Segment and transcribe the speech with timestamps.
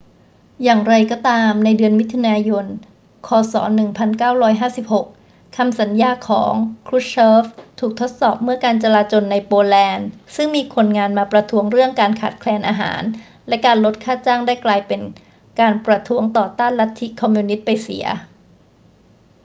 [0.63, 2.65] อย่างไรก็ตาม ในเดือนมิถุนายน
[3.27, 3.29] ค.
[3.51, 3.53] ศ.
[4.79, 6.53] 1956 คำสัญญาของ
[6.87, 7.43] krushchev
[7.79, 13.01] ถูกทดสอบเมื่อการจลาจลในโปแลนด์ซึ่งมีคนงานมาประท้วงเรื่องการขาดแคลนอาหาร
[13.47, 15.01] และการลดค่าจ้างได้กลายเป็น
[15.59, 18.05] การประท้วงต่อต้านลัทธิคอมมิวนิสต์ไปเสีย